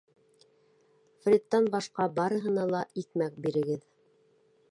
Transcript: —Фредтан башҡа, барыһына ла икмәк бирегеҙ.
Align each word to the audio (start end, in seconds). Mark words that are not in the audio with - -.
—Фредтан 1.25 1.67
башҡа, 1.75 2.07
барыһына 2.21 2.65
ла 2.73 2.81
икмәк 3.05 3.39
бирегеҙ. 3.47 3.87